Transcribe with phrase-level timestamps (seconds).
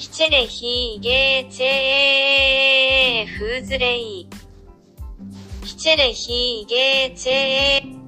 [0.00, 4.26] ヒチェレヒーゲーチェーフーズレイ。
[5.62, 7.99] ヒチェレヒーゲーチェー